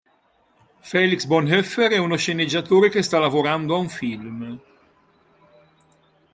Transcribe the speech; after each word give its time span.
Felix 0.81 1.25
Bonhoeffer 1.29 1.91
è 1.91 1.97
uno 1.99 2.15
sceneggiatore 2.15 2.89
che 2.89 3.03
sta 3.03 3.19
lavorando 3.19 3.75
a 3.75 3.77
un 3.77 3.87
film. 3.87 4.59